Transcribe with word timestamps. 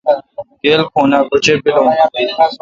گیل 0.61 0.81
کھوناں 0.91 1.23
کہ 1.29 1.35
چے° 1.43 1.53
پِلون؟ 1.63 1.87